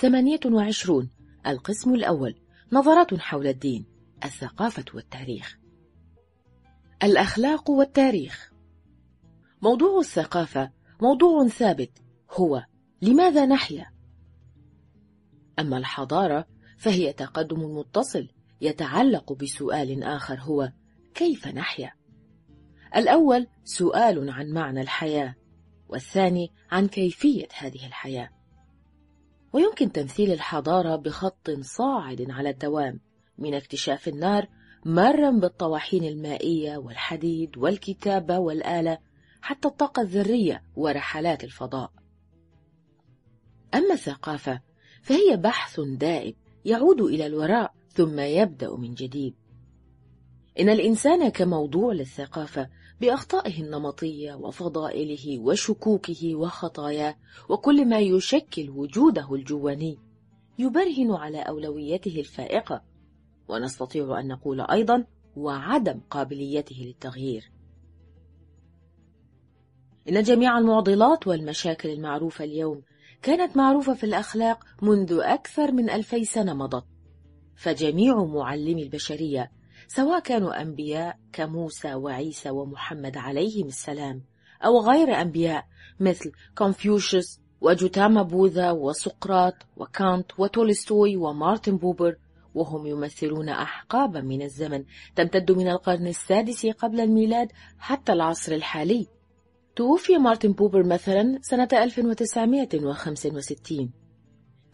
ثمانية 0.00 0.40
وعشرون 0.46 1.10
القسم 1.46 1.94
الأول 1.94 2.34
نظرات 2.72 3.14
حول 3.14 3.46
الدين 3.46 3.86
الثقافة 4.24 4.84
والتاريخ 4.94 5.58
الأخلاق 7.02 7.70
والتاريخ 7.70 8.52
موضوع 9.62 9.98
الثقافة 9.98 10.70
موضوع 11.02 11.48
ثابت 11.48 11.90
هو 12.30 12.64
لماذا 13.02 13.46
نحيا؟ 13.46 13.92
أما 15.58 15.78
الحضارة 15.78 16.46
فهي 16.78 17.12
تقدم 17.12 17.78
متصل 17.78 18.28
يتعلق 18.60 19.32
بسؤال 19.32 20.02
آخر 20.02 20.40
هو 20.40 20.72
كيف 21.14 21.48
نحيا؟ 21.48 21.92
الأول 22.96 23.46
سؤال 23.64 24.30
عن 24.30 24.50
معنى 24.50 24.80
الحياة 24.80 25.34
والثاني 25.88 26.52
عن 26.70 26.88
كيفية 26.88 27.48
هذه 27.58 27.86
الحياة 27.86 28.39
ويمكن 29.52 29.92
تمثيل 29.92 30.32
الحضارة 30.32 30.96
بخط 30.96 31.50
صاعد 31.60 32.26
على 32.30 32.50
الدوام 32.50 33.00
من 33.38 33.54
اكتشاف 33.54 34.08
النار 34.08 34.48
مرا 34.84 35.30
بالطواحين 35.30 36.04
المائية 36.04 36.76
والحديد 36.76 37.58
والكتابة 37.58 38.38
والآلة 38.38 38.98
حتى 39.42 39.68
الطاقة 39.68 40.02
الذرية 40.02 40.62
ورحلات 40.76 41.44
الفضاء. 41.44 41.92
أما 43.74 43.94
الثقافة 43.94 44.60
فهي 45.02 45.36
بحث 45.36 45.80
دائم 45.80 46.34
يعود 46.64 47.00
إلى 47.00 47.26
الوراء 47.26 47.74
ثم 47.92 48.20
يبدأ 48.20 48.76
من 48.76 48.94
جديد. 48.94 49.34
إن 50.60 50.68
الإنسان 50.68 51.28
كموضوع 51.28 51.92
للثقافة 51.92 52.68
بأخطائه 53.00 53.62
النمطية 53.62 54.34
وفضائله 54.34 55.38
وشكوكه 55.38 56.34
وخطاياه 56.36 57.14
وكل 57.48 57.88
ما 57.88 57.98
يشكل 57.98 58.70
وجوده 58.70 59.34
الجواني 59.34 59.98
يبرهن 60.58 61.10
على 61.10 61.38
أولويته 61.38 62.20
الفائقة 62.20 62.82
ونستطيع 63.48 64.20
أن 64.20 64.28
نقول 64.28 64.60
أيضا 64.60 65.04
وعدم 65.36 66.00
قابليته 66.10 66.76
للتغيير. 66.76 67.52
إن 70.08 70.22
جميع 70.22 70.58
المعضلات 70.58 71.26
والمشاكل 71.26 71.88
المعروفة 71.88 72.44
اليوم 72.44 72.82
كانت 73.22 73.56
معروفة 73.56 73.94
في 73.94 74.04
الأخلاق 74.04 74.64
منذ 74.82 75.18
أكثر 75.22 75.72
من 75.72 75.90
ألفي 75.90 76.24
سنة 76.24 76.54
مضت 76.54 76.84
فجميع 77.56 78.24
معلمي 78.24 78.82
البشرية 78.82 79.59
سواء 79.92 80.20
كانوا 80.20 80.62
أنبياء 80.62 81.18
كموسى 81.32 81.94
وعيسى 81.94 82.50
ومحمد 82.50 83.16
عليهم 83.16 83.66
السلام 83.66 84.22
أو 84.64 84.80
غير 84.80 85.20
أنبياء 85.20 85.66
مثل 86.00 86.32
كونفوشيوس 86.58 87.40
وجوتاما 87.60 88.22
بوذا 88.22 88.70
وسقراط 88.70 89.54
وكانت 89.76 90.26
وتولستوي 90.38 91.16
ومارتن 91.16 91.76
بوبر 91.76 92.16
وهم 92.54 92.86
يمثلون 92.86 93.48
أحقابا 93.48 94.20
من 94.20 94.42
الزمن 94.42 94.84
تمتد 95.16 95.52
من 95.52 95.68
القرن 95.68 96.06
السادس 96.06 96.66
قبل 96.66 97.00
الميلاد 97.00 97.48
حتى 97.78 98.12
العصر 98.12 98.52
الحالي. 98.52 99.06
توفي 99.76 100.18
مارتن 100.18 100.52
بوبر 100.52 100.86
مثلا 100.86 101.38
سنة 101.42 101.68
1965 101.72 103.92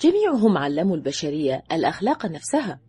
جميعهم 0.01 0.59
علموا 0.59 0.97
البشرية 0.97 1.63
الأخلاق 1.73 2.27
نفسها. 2.27 2.86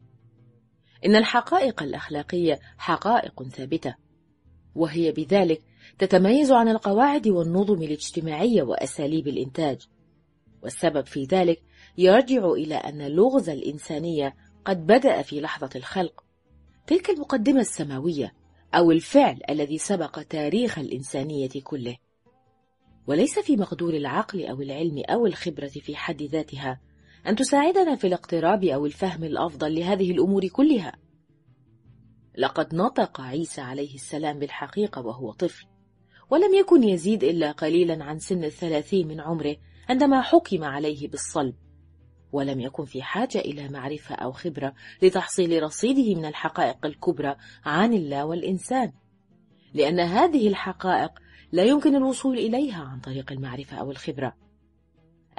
إن 1.05 1.15
الحقائق 1.15 1.83
الأخلاقية 1.83 2.59
حقائق 2.77 3.43
ثابتة 3.43 3.95
وهي 4.75 5.11
بذلك 5.11 5.61
تتميز 5.99 6.51
عن 6.51 6.67
القواعد 6.69 7.27
والنظم 7.27 7.81
الاجتماعية 7.81 8.63
وأساليب 8.63 9.27
الإنتاج. 9.27 9.81
والسبب 10.63 11.05
في 11.05 11.23
ذلك 11.23 11.61
يرجع 11.97 12.51
إلى 12.51 12.75
أن 12.75 13.07
لغز 13.07 13.49
الإنسانية 13.49 14.35
قد 14.65 14.85
بدأ 14.85 15.21
في 15.21 15.41
لحظة 15.41 15.69
الخلق. 15.75 16.23
تلك 16.87 17.09
المقدمة 17.09 17.59
السماوية 17.59 18.33
أو 18.73 18.91
الفعل 18.91 19.39
الذي 19.49 19.77
سبق 19.77 20.21
تاريخ 20.21 20.79
الإنسانية 20.79 21.49
كله. 21.63 21.97
وليس 23.07 23.39
في 23.39 23.57
مقدور 23.57 23.93
العقل 23.93 24.45
أو 24.45 24.61
العلم 24.61 25.03
أو 25.09 25.25
الخبرة 25.25 25.67
في 25.67 25.95
حد 25.95 26.23
ذاتها 26.23 26.79
أن 27.27 27.35
تساعدنا 27.35 27.95
في 27.95 28.07
الاقتراب 28.07 28.63
أو 28.63 28.85
الفهم 28.85 29.23
الأفضل 29.23 29.75
لهذه 29.75 30.11
الأمور 30.11 30.47
كلها. 30.47 30.93
لقد 32.37 32.75
نطق 32.75 33.21
عيسى 33.21 33.61
عليه 33.61 33.95
السلام 33.95 34.39
بالحقيقة 34.39 35.01
وهو 35.01 35.31
طفل 35.31 35.65
ولم 36.29 36.53
يكن 36.53 36.83
يزيد 36.83 37.23
إلا 37.23 37.51
قليلا 37.51 38.03
عن 38.03 38.19
سن 38.19 38.43
الثلاثين 38.43 39.07
من 39.07 39.21
عمره 39.21 39.55
عندما 39.89 40.21
حكم 40.21 40.63
عليه 40.63 41.07
بالصلب 41.07 41.55
ولم 42.31 42.59
يكن 42.59 42.85
في 42.85 43.01
حاجة 43.01 43.37
إلى 43.37 43.69
معرفة 43.69 44.15
أو 44.15 44.31
خبرة 44.31 44.73
لتحصيل 45.01 45.63
رصيده 45.63 46.15
من 46.15 46.25
الحقائق 46.25 46.85
الكبرى 46.85 47.35
عن 47.65 47.93
الله 47.93 48.25
والإنسان 48.25 48.91
لأن 49.73 49.99
هذه 49.99 50.47
الحقائق 50.47 51.11
لا 51.51 51.63
يمكن 51.63 51.95
الوصول 51.95 52.37
إليها 52.37 52.83
عن 52.83 52.99
طريق 52.99 53.31
المعرفة 53.31 53.77
أو 53.77 53.91
الخبرة. 53.91 54.46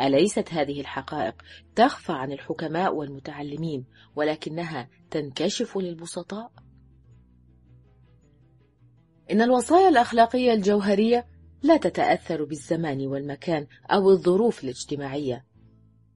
أليست 0.01 0.53
هذه 0.53 0.81
الحقائق 0.81 1.35
تخفى 1.77 2.13
عن 2.13 2.33
الحكماء 2.33 2.95
والمتعلمين 2.95 3.85
ولكنها 4.17 4.89
تنكشف 5.11 5.79
للبسطاء؟ 5.79 6.53
إن 9.31 9.43
الوصايا 9.43 9.89
الأخلاقية 9.89 10.53
الجوهرية 10.53 11.27
لا 11.63 11.77
تتأثر 11.77 12.45
بالزمان 12.45 13.07
والمكان 13.07 13.67
أو 13.91 14.11
الظروف 14.11 14.65
الاجتماعية 14.65 15.45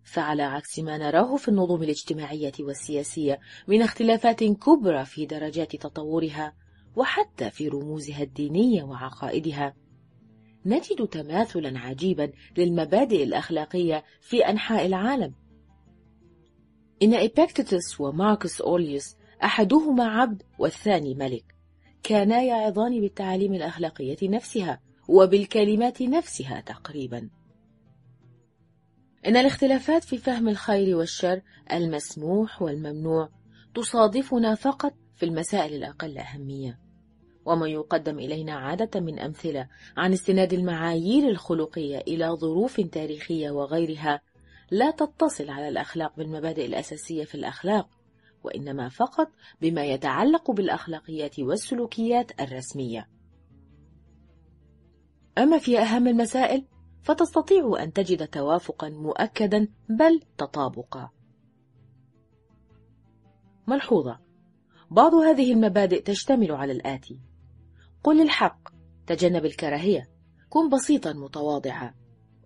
فعلى 0.04 0.42
عكس 0.42 0.78
ما 0.78 0.98
نراه 0.98 1.36
في 1.36 1.48
النظم 1.48 1.82
الاجتماعية 1.82 2.52
والسياسية 2.60 3.40
من 3.68 3.82
اختلافات 3.82 4.44
كبرى 4.44 5.04
في 5.04 5.26
درجات 5.26 5.76
تطورها 5.76 6.54
وحتى 6.96 7.50
في 7.50 7.68
رموزها 7.68 8.22
الدينية 8.22 8.82
وعقائدها 8.82 9.74
نجد 10.66 11.06
تماثلا 11.06 11.78
عجيبا 11.78 12.32
للمبادئ 12.58 13.22
الأخلاقية 13.22 14.04
في 14.20 14.48
أنحاء 14.48 14.86
العالم. 14.86 15.34
إن 17.02 17.14
إبكتتس 17.14 18.00
وماركوس 18.00 18.60
أوليوس 18.60 19.16
أحدهما 19.44 20.04
عبد 20.04 20.42
والثاني 20.58 21.14
ملك 21.14 21.56
كانا 22.02 22.42
يعظان 22.42 23.00
بالتعاليم 23.00 23.54
الأخلاقية 23.54 24.16
نفسها 24.22 24.80
وبالكلمات 25.08 26.02
نفسها 26.02 26.60
تقريبا. 26.60 27.30
إن 29.26 29.36
الاختلافات 29.36 30.04
في 30.04 30.18
فهم 30.18 30.48
الخير 30.48 30.96
والشر 30.96 31.40
المسموح 31.72 32.62
والممنوع 32.62 33.28
تصادفنا 33.74 34.54
فقط 34.54 34.94
في 35.16 35.26
المسائل 35.26 35.74
الأقل 35.74 36.18
أهمية. 36.18 36.91
وما 37.44 37.68
يقدم 37.68 38.18
إلينا 38.18 38.52
عادة 38.52 39.00
من 39.00 39.18
أمثلة 39.18 39.68
عن 39.96 40.12
استناد 40.12 40.52
المعايير 40.52 41.28
الخلقية 41.28 41.98
إلى 41.98 42.28
ظروف 42.28 42.80
تاريخية 42.80 43.50
وغيرها 43.50 44.20
لا 44.70 44.90
تتصل 44.90 45.50
على 45.50 45.68
الأخلاق 45.68 46.16
بالمبادئ 46.16 46.66
الأساسية 46.66 47.24
في 47.24 47.34
الأخلاق 47.34 47.88
وإنما 48.44 48.88
فقط 48.88 49.28
بما 49.60 49.84
يتعلق 49.84 50.50
بالأخلاقيات 50.50 51.40
والسلوكيات 51.40 52.40
الرسمية. 52.40 53.08
أما 55.38 55.58
في 55.58 55.78
أهم 55.78 56.08
المسائل 56.08 56.64
فتستطيع 57.02 57.76
أن 57.82 57.92
تجد 57.92 58.28
توافقا 58.28 58.88
مؤكدا 58.88 59.68
بل 59.88 60.20
تطابقا. 60.38 61.10
ملحوظة. 63.66 64.18
بعض 64.90 65.14
هذه 65.14 65.52
المبادئ 65.52 66.02
تشتمل 66.02 66.52
على 66.52 66.72
الآتي. 66.72 67.31
قل 68.04 68.22
الحق 68.22 68.68
تجنب 69.06 69.44
الكراهية. 69.44 70.10
كن 70.48 70.68
بسيطا 70.68 71.12
متواضعا. 71.12 71.94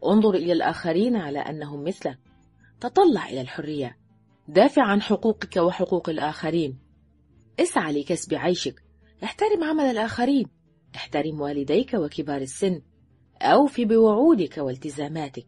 انظر 0.04 0.34
إلى 0.34 0.52
الآخرين 0.52 1.16
على 1.16 1.38
أنهم 1.38 1.84
مثلك. 1.84 2.18
تطلع 2.80 3.28
إلى 3.28 3.40
الحرية. 3.40 3.98
دافع 4.48 4.82
عن 4.82 5.02
حقوقك 5.02 5.56
وحقوق 5.56 6.08
الآخرين. 6.08 6.78
اسعى 7.60 7.92
لكسب 7.92 8.34
عيشك. 8.34 8.82
احترم 9.24 9.64
عمل 9.64 9.84
الآخرين. 9.84 10.46
احترم 10.96 11.40
والديك 11.40 11.94
وكبار 11.94 12.40
السن. 12.40 12.82
أوفي 13.42 13.84
بوعودك 13.84 14.58
والتزاماتك. 14.58 15.46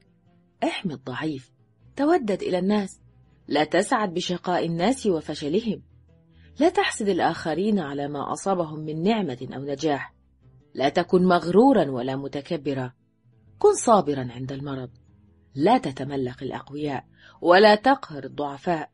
احمي 0.65 0.95
الضعيف. 0.95 1.53
تودد 1.97 2.43
إلى 2.43 2.59
الناس. 2.59 3.01
لا 3.49 3.65
تسعد 3.65 4.15
بشقاء 4.15 4.67
الناس 4.67 5.07
وفشلهم. 5.07 5.83
لا 6.61 6.69
تحسد 6.69 7.09
الآخرين 7.09 7.79
على 7.79 8.09
ما 8.09 8.33
أصابهم 8.33 8.79
من 8.79 9.03
نعمة 9.03 9.49
أو 9.55 9.61
نجاح. 9.61 10.15
لا 10.75 10.89
تكن 10.89 11.25
مغرورا 11.25 11.91
ولا 11.91 12.17
متكبرا. 12.17 12.93
كن 13.59 13.75
صابرا 13.75 14.29
عند 14.31 14.53
المرض. 14.53 14.91
لا 15.55 15.79
تتملق 15.79 16.43
الأقوياء 16.43 17.05
ولا 17.41 17.75
تقهر 17.75 18.25
الضعفاء. 18.25 18.91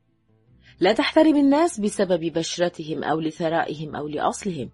لا 0.81 0.93
تحترم 0.93 1.37
الناس 1.37 1.81
بسبب 1.81 2.21
بشرتهم 2.21 3.05
أو 3.05 3.21
لثرائهم 3.21 3.97
أو 3.97 4.09
لأصلهم. 4.09 4.71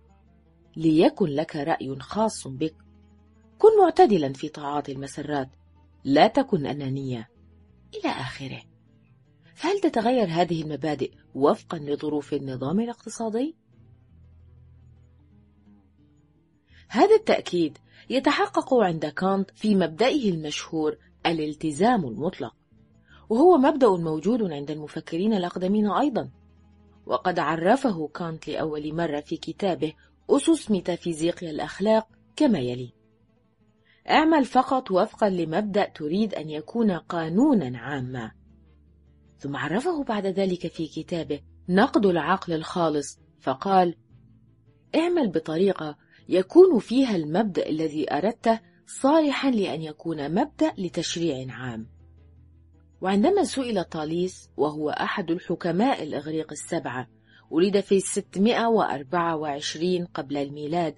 ليكن 0.76 1.26
لك 1.26 1.56
رأي 1.56 1.96
خاص 2.00 2.48
بك. 2.48 2.74
كن 3.58 3.68
معتدلا 3.82 4.32
في 4.32 4.48
تعاطي 4.48 4.92
المسرات. 4.92 5.48
لا 6.04 6.26
تكن 6.26 6.66
أنانية. 6.66 7.28
إلى 7.94 8.10
آخره. 8.10 8.69
فهل 9.60 9.80
تتغير 9.80 10.26
هذه 10.30 10.62
المبادئ 10.62 11.12
وفقا 11.34 11.78
لظروف 11.78 12.34
النظام 12.34 12.80
الاقتصادي؟ 12.80 13.56
هذا 16.88 17.14
التأكيد 17.14 17.78
يتحقق 18.10 18.74
عند 18.74 19.06
كانت 19.06 19.50
في 19.50 19.74
مبدئه 19.74 20.30
المشهور 20.30 20.96
الالتزام 21.26 22.04
المطلق 22.04 22.54
وهو 23.28 23.58
مبدأ 23.58 23.88
موجود 23.88 24.52
عند 24.52 24.70
المفكرين 24.70 25.34
الأقدمين 25.34 25.90
أيضا. 25.90 26.30
وقد 27.06 27.38
عرفه 27.38 28.08
كانت 28.08 28.48
لأول 28.48 28.94
مرة 28.94 29.20
في 29.20 29.36
كتابه 29.36 29.92
أسس 30.30 30.70
ميتافيزيقيا 30.70 31.50
الأخلاق 31.50 32.08
كما 32.36 32.58
يلي. 32.58 32.92
اعمل 34.10 34.44
فقط 34.44 34.90
وفقا 34.90 35.30
لمبدأ 35.30 35.88
تريد 35.88 36.34
أن 36.34 36.50
يكون 36.50 36.90
قانونا 36.90 37.78
عاما. 37.78 38.39
ثم 39.40 39.56
عرفه 39.56 40.04
بعد 40.04 40.26
ذلك 40.26 40.66
في 40.66 40.86
كتابه 40.86 41.40
نقد 41.68 42.06
العقل 42.06 42.52
الخالص 42.52 43.18
فقال 43.40 43.96
اعمل 44.94 45.30
بطريقة 45.30 45.96
يكون 46.28 46.78
فيها 46.78 47.16
المبدأ 47.16 47.68
الذي 47.68 48.12
أردته 48.12 48.60
صالحا 48.86 49.50
لأن 49.50 49.82
يكون 49.82 50.34
مبدأ 50.34 50.72
لتشريع 50.78 51.54
عام 51.54 51.86
وعندما 53.00 53.44
سئل 53.44 53.84
طاليس 53.84 54.50
وهو 54.56 54.90
أحد 54.90 55.30
الحكماء 55.30 56.02
الإغريق 56.02 56.52
السبعة 56.52 57.08
ولد 57.50 57.80
في 57.80 58.00
624 58.00 60.04
قبل 60.04 60.36
الميلاد 60.36 60.94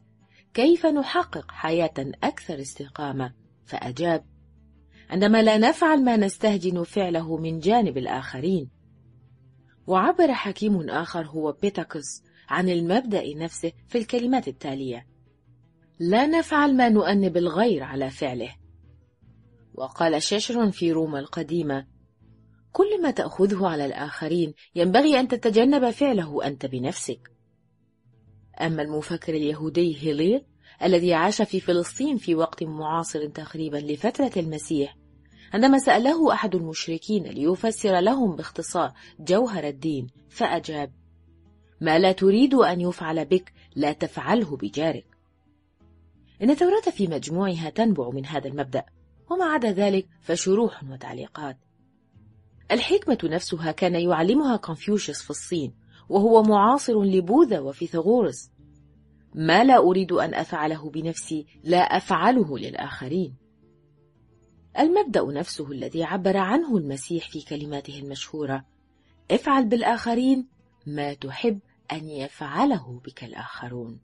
كيف 0.54 0.86
نحقق 0.86 1.50
حياة 1.50 1.94
أكثر 1.98 2.60
استقامة؟ 2.60 3.34
فأجاب: 3.64 4.24
عندما 5.12 5.42
لا 5.42 5.58
نفعل 5.58 6.04
ما 6.04 6.16
نستهجن 6.16 6.82
فعله 6.82 7.36
من 7.36 7.58
جانب 7.58 7.98
الآخرين. 7.98 8.70
وعبر 9.86 10.32
حكيم 10.32 10.90
آخر 10.90 11.26
هو 11.26 11.52
بيتاكوس 11.52 12.22
عن 12.48 12.68
المبدأ 12.68 13.34
نفسه 13.36 13.72
في 13.88 13.98
الكلمات 13.98 14.48
التالية: 14.48 15.06
لا 15.98 16.26
نفعل 16.26 16.76
ما 16.76 16.88
نؤنب 16.88 17.36
الغير 17.36 17.82
على 17.82 18.10
فعله. 18.10 18.56
وقال 19.74 20.22
ششر 20.22 20.70
في 20.70 20.92
روما 20.92 21.18
القديمة: 21.18 21.86
كل 22.72 23.02
ما 23.02 23.10
تأخذه 23.10 23.66
على 23.66 23.86
الآخرين 23.86 24.54
ينبغي 24.74 25.20
أن 25.20 25.28
تتجنب 25.28 25.90
فعله 25.90 26.46
أنت 26.46 26.66
بنفسك. 26.66 27.30
أما 28.60 28.82
المفكر 28.82 29.34
اليهودي 29.34 29.96
هيلير 30.02 30.46
الذي 30.82 31.14
عاش 31.14 31.42
في 31.42 31.60
فلسطين 31.60 32.16
في 32.16 32.34
وقت 32.34 32.62
معاصر 32.62 33.26
تقريبا 33.26 33.76
لفترة 33.76 34.32
المسيح 34.36 35.01
عندما 35.52 35.78
سأله 35.78 36.32
أحد 36.32 36.54
المشركين 36.54 37.22
ليفسر 37.22 38.00
لهم 38.00 38.36
باختصار 38.36 38.92
جوهر 39.20 39.68
الدين 39.68 40.06
فأجاب 40.28 40.92
ما 41.80 41.98
لا 41.98 42.12
تريد 42.12 42.54
أن 42.54 42.80
يفعل 42.80 43.24
بك 43.24 43.52
لا 43.76 43.92
تفعله 43.92 44.56
بجارك. 44.56 45.06
إن 46.42 46.50
التوراة 46.50 46.80
في 46.80 47.06
مجموعها 47.06 47.70
تنبع 47.70 48.10
من 48.10 48.26
هذا 48.26 48.48
المبدأ 48.48 48.84
وما 49.30 49.44
عدا 49.44 49.72
ذلك 49.72 50.08
فشروح 50.20 50.84
وتعليقات. 50.84 51.56
الحكمة 52.70 53.18
نفسها 53.24 53.72
كان 53.72 53.94
يعلمها 53.94 54.56
كونفوشيوس 54.56 55.22
في 55.22 55.30
الصين 55.30 55.74
وهو 56.08 56.42
معاصر 56.42 57.02
لبوذا 57.02 57.60
وفيثاغورس 57.60 58.50
ما 59.34 59.64
لا 59.64 59.78
أريد 59.78 60.12
أن 60.12 60.34
أفعله 60.34 60.90
بنفسي 60.90 61.46
لا 61.64 61.78
أفعله 61.78 62.58
للآخرين. 62.58 63.41
المبدأ 64.78 65.32
نفسه 65.32 65.72
الذي 65.72 66.04
عبر 66.04 66.36
عنه 66.36 66.76
المسيح 66.76 67.28
في 67.30 67.42
كلماته 67.42 67.98
المشهورة. 67.98 68.64
افعل 69.30 69.64
بالآخرين 69.64 70.46
ما 70.86 71.14
تحب 71.14 71.58
أن 71.92 72.08
يفعله 72.08 73.00
بك 73.04 73.24
الآخرون. 73.24 73.98